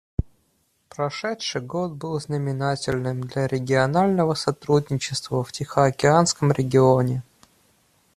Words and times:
Прошедший 0.89 1.61
год 1.61 1.91
был 1.91 2.19
знаменательным 2.19 3.21
для 3.21 3.45
регионального 3.45 4.33
сотрудничества 4.33 5.43
в 5.43 5.51
Тихоокеанском 5.51 6.51
регионе. 6.51 7.21